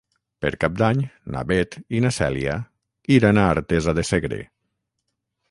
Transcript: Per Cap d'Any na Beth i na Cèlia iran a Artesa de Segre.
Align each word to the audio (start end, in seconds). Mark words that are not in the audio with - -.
Per 0.43 0.51
Cap 0.63 0.77
d'Any 0.77 1.03
na 1.35 1.43
Beth 1.51 1.77
i 1.97 2.01
na 2.07 2.13
Cèlia 2.17 2.57
iran 3.19 3.43
a 3.43 3.45
Artesa 3.59 3.95
de 4.01 4.09
Segre. 4.13 4.43